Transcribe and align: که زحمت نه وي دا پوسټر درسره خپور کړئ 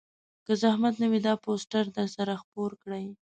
که 0.45 0.53
زحمت 0.61 0.95
نه 1.01 1.07
وي 1.11 1.19
دا 1.27 1.33
پوسټر 1.43 1.85
درسره 1.97 2.33
خپور 2.41 2.71
کړئ 2.81 3.05